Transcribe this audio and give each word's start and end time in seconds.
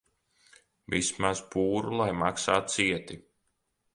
Vismaz 0.93 1.43
pūru 1.57 1.93
lai 2.01 2.09
maksā 2.23 2.57
cieti. 2.77 3.21